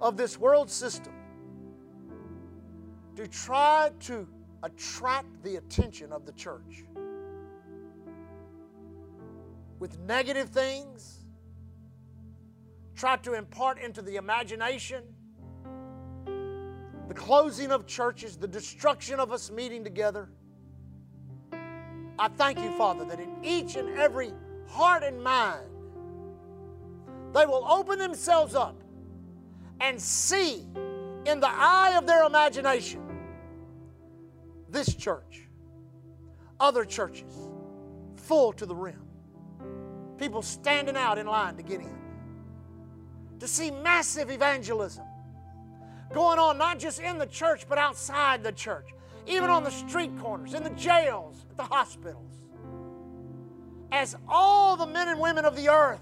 [0.00, 1.12] of this world system
[3.14, 4.26] to try to
[4.64, 6.84] attract the attention of the church
[9.82, 11.24] with negative things,
[12.94, 15.02] try to impart into the imagination,
[17.08, 20.28] the closing of churches, the destruction of us meeting together.
[22.16, 24.32] I thank you, Father, that in each and every
[24.68, 25.66] heart and mind,
[27.34, 28.80] they will open themselves up
[29.80, 30.64] and see
[31.26, 33.02] in the eye of their imagination
[34.68, 35.48] this church,
[36.60, 37.32] other churches,
[38.14, 39.08] full to the rim
[40.22, 41.98] people standing out in line to get in.
[43.40, 45.04] To see massive evangelism
[46.14, 48.90] going on, not just in the church, but outside the church,
[49.26, 52.30] even on the street corners, in the jails, at the hospitals.
[53.90, 56.00] As all the men and women of the earth,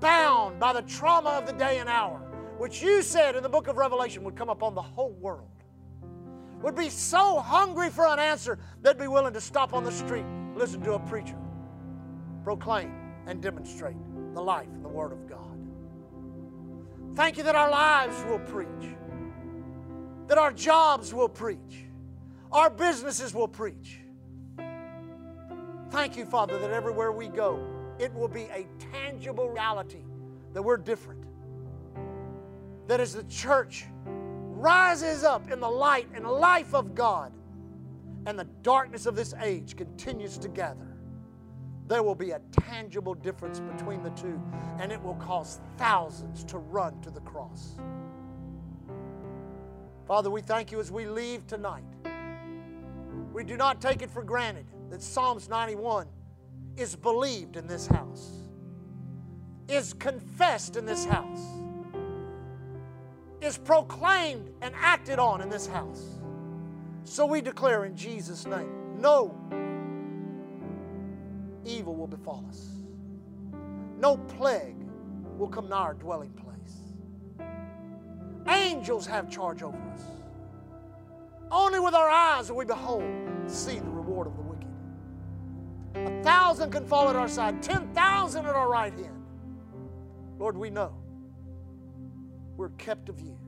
[0.00, 2.18] bound by the trauma of the day and hour,
[2.56, 5.50] which you said in the book of Revelation would come upon the whole world,
[6.62, 10.24] would be so hungry for an answer they'd be willing to stop on the street,
[10.54, 11.36] listen to a preacher
[12.46, 12.94] proclaim
[13.26, 13.96] and demonstrate
[14.32, 15.58] the life and the Word of God.
[17.16, 18.94] Thank you that our lives will preach,
[20.28, 21.86] that our jobs will preach,
[22.52, 23.98] our businesses will preach.
[25.90, 27.66] Thank you, Father, that everywhere we go,
[27.98, 30.04] it will be a tangible reality
[30.52, 31.24] that we're different.
[32.86, 37.32] That as the church rises up in the light and life of God,
[38.24, 40.85] and the darkness of this age continues to gather,
[41.88, 44.40] there will be a tangible difference between the two,
[44.78, 47.76] and it will cause thousands to run to the cross.
[50.06, 51.84] Father, we thank you as we leave tonight.
[53.32, 56.06] We do not take it for granted that Psalms 91
[56.76, 58.30] is believed in this house,
[59.68, 61.40] is confessed in this house,
[63.40, 66.04] is proclaimed and acted on in this house.
[67.04, 69.34] So we declare in Jesus' name no
[71.66, 72.68] evil will befall us.
[73.98, 74.76] No plague
[75.36, 76.46] will come nigh our dwelling place.
[78.48, 80.02] Angels have charge over us.
[81.50, 83.04] Only with our eyes will we behold
[83.46, 84.68] see the reward of the wicked.
[85.94, 89.24] A thousand can fall at our side, ten thousand at our right hand.
[90.38, 90.94] Lord, we know
[92.56, 93.38] we're kept of you.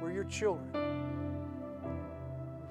[0.00, 0.70] We're your children.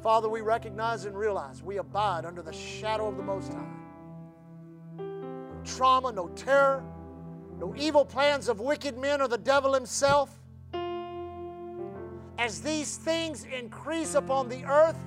[0.01, 3.84] Father, we recognize and realize we abide under the shadow of the Most High.
[5.65, 6.83] Trauma, no terror,
[7.59, 10.29] no evil plans of wicked men or the devil himself.
[12.37, 14.97] As these things increase upon the earth,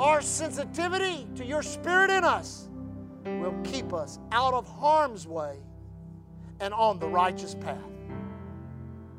[0.00, 2.68] our sensitivity to your Spirit in us
[3.24, 5.58] will keep us out of harm's way
[6.60, 7.78] and on the righteous path.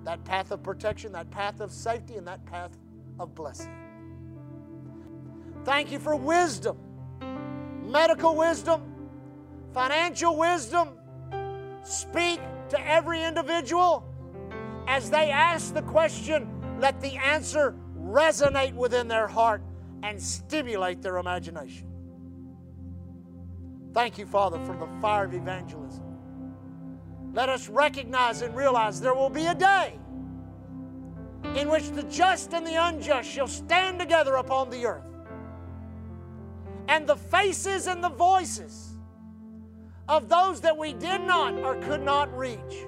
[0.04, 2.78] That path of protection, that path of safety, and that path
[3.20, 3.72] of blessing.
[5.64, 6.78] Thank you for wisdom,
[7.84, 8.95] medical wisdom,
[9.76, 10.88] financial wisdom.
[11.84, 14.07] Speak to every individual
[14.88, 16.49] as they ask the question,
[16.80, 19.61] let the answer resonate within their heart
[20.01, 21.88] and stimulate their imagination.
[23.93, 26.03] Thank you, Father, for the fire of evangelism.
[27.34, 29.99] Let us recognize and realize there will be a day
[31.55, 35.03] in which the just and the unjust shall stand together upon the earth.
[36.88, 38.95] And the faces and the voices
[40.08, 42.86] of those that we did not or could not reach,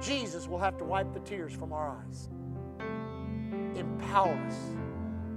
[0.00, 2.28] Jesus will have to wipe the tears from our eyes.
[3.76, 4.56] Empower us.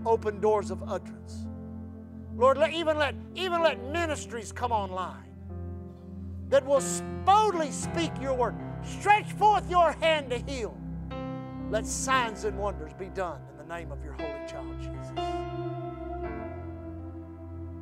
[0.05, 1.47] Open doors of utterance.
[2.35, 5.33] Lord, let, even, let, even let ministries come online
[6.49, 6.83] that will
[7.25, 8.55] boldly speak your word.
[8.83, 10.77] Stretch forth your hand to heal.
[11.69, 15.86] Let signs and wonders be done in the name of your holy child, Jesus.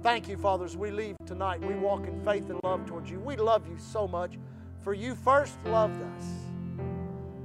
[0.06, 1.60] Thank you, Father, as we leave tonight.
[1.62, 3.20] We walk in faith and love towards you.
[3.20, 4.38] We love you so much,
[4.82, 6.26] for you first loved us.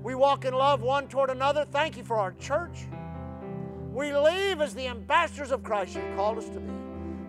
[0.02, 1.64] We walk in love one toward another.
[1.64, 2.84] Thank you for our church.
[3.94, 6.70] We leave as the ambassadors of Christ you've called us to be.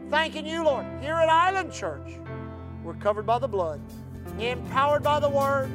[0.09, 0.85] Thanking you, Lord.
[0.99, 2.19] Here at Island Church,
[2.83, 3.79] we're covered by the blood,
[4.37, 5.71] empowered by the Word,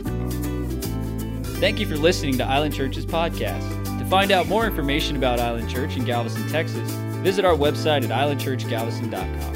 [0.00, 1.60] You.
[1.60, 3.85] Thank you for listening to Island Church's podcast.
[4.06, 6.88] To find out more information about Island Church in Galveston, Texas,
[7.24, 9.55] visit our website at islandchurchgalveston.com.